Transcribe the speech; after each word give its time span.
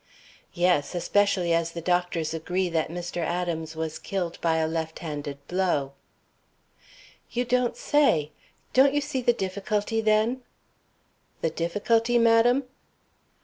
"Yes, 0.55 0.95
especially 0.95 1.53
as 1.53 1.73
the 1.73 1.79
doctors 1.79 2.33
agree 2.33 2.69
that 2.69 2.89
Mr. 2.89 3.17
Adams 3.21 3.75
was 3.75 3.99
killed 3.99 4.41
by 4.41 4.55
a 4.55 4.67
left 4.67 4.97
handed 4.97 5.37
blow." 5.47 5.91
"You 7.29 7.45
don't 7.45 7.77
say! 7.77 8.31
Don't 8.73 8.95
you 8.95 9.01
see 9.01 9.21
the 9.21 9.31
difficulty, 9.31 10.01
then?" 10.01 10.41
"The 11.41 11.51
difficulty, 11.51 12.17
madam?" 12.17 12.63